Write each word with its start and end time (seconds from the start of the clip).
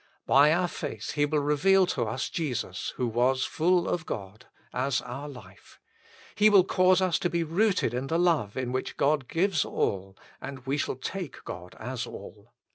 By 0.25 0.51
our 0.51 0.67
faith 0.67 1.11
He 1.11 1.27
will 1.27 1.41
reveal 1.43 1.85
to 1.85 2.05
us 2.07 2.27
Jesus, 2.27 2.89
who 2.95 3.05
was 3.07 3.43
full 3.43 3.87
of 3.87 4.07
God, 4.07 4.47
as 4.73 4.99
our 5.01 5.29
life. 5.29 5.79
He 6.33 6.49
will 6.49 6.63
cause 6.63 7.01
us 7.03 7.19
to 7.19 7.29
be 7.29 7.43
rooted 7.43 7.93
in 7.93 8.07
the 8.07 8.17
love 8.17 8.57
in 8.57 8.71
which 8.71 8.97
God 8.97 9.27
gives 9.27 9.63
all, 9.63 10.17
and 10.41 10.65
we 10.65 10.77
shall 10.77 10.95
take 10.95 11.43
God 11.45 11.75
as 11.79 12.07
all. 12.07 12.51